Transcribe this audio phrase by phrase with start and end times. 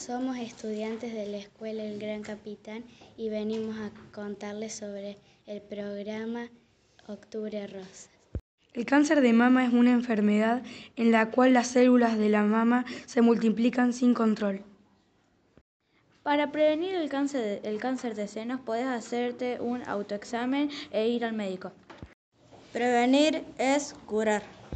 [0.00, 2.84] Somos estudiantes de la escuela El Gran Capitán
[3.18, 6.48] y venimos a contarles sobre el programa
[7.06, 8.08] Octubre Rosa.
[8.72, 10.62] El cáncer de mama es una enfermedad
[10.96, 14.62] en la cual las células de la mama se multiplican sin control.
[16.22, 21.34] Para prevenir el cáncer, el cáncer de senos puedes hacerte un autoexamen e ir al
[21.34, 21.72] médico.
[22.72, 24.59] Prevenir es curar.